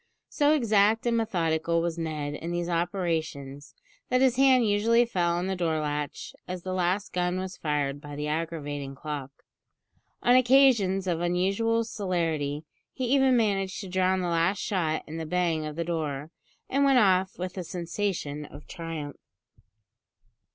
So 0.29 0.53
exact 0.55 1.05
and 1.05 1.15
methodical 1.15 1.79
was 1.79 1.99
Ned 1.99 2.33
in 2.33 2.49
these 2.51 2.67
operations, 2.69 3.75
that 4.09 4.19
his 4.19 4.35
hand 4.35 4.65
usually 4.67 5.05
fell 5.05 5.33
on 5.33 5.45
the 5.45 5.55
door 5.55 5.79
latch 5.79 6.33
as 6.47 6.63
the 6.63 6.73
last 6.73 7.13
gun 7.13 7.37
was 7.39 7.55
fired 7.55 8.01
by 8.01 8.15
the 8.15 8.27
aggravating 8.27 8.95
clock. 8.95 9.29
On 10.23 10.35
occasions 10.35 11.05
of 11.05 11.21
unusual 11.21 11.83
celerity 11.83 12.63
he 12.91 13.13
even 13.13 13.37
managed 13.37 13.79
to 13.81 13.87
drown 13.89 14.21
the 14.21 14.27
last 14.27 14.57
shot 14.57 15.03
in 15.05 15.17
the 15.17 15.25
bang 15.27 15.67
of 15.67 15.75
the 15.75 15.83
door, 15.85 16.31
and 16.67 16.83
went 16.83 16.97
off 16.97 17.37
with 17.37 17.55
a 17.55 17.63
sensation 17.63 18.43
of 18.45 18.65
triumph. 18.67 19.17